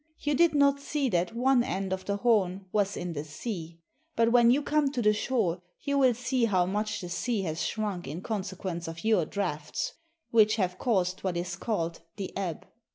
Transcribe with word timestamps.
You 0.17 0.33
did 0.33 0.55
not 0.55 0.79
see 0.79 1.09
that 1.09 1.35
one 1.35 1.63
end 1.63 1.93
of 1.93 2.05
the 2.05 2.17
horn 2.17 2.65
was 2.71 2.97
in 2.97 3.13
the 3.13 3.23
sea, 3.23 3.81
but 4.15 4.31
when 4.31 4.49
you 4.49 4.63
come 4.63 4.89
to 4.93 4.99
the 4.99 5.13
shore 5.13 5.61
you 5.79 5.95
will 5.99 6.15
see 6.15 6.45
how 6.45 6.65
much 6.65 7.01
the 7.01 7.07
sea 7.09 7.43
has 7.43 7.61
shrunk 7.63 8.07
in 8.07 8.21
consequence 8.23 8.87
of 8.87 9.03
your 9.05 9.25
draughts, 9.27 9.93
which 10.31 10.55
have 10.55 10.79
caused 10.79 11.19
what 11.19 11.37
is 11.37 11.55
called 11.55 12.01
the 12.15 12.35
ebb. 12.35 12.65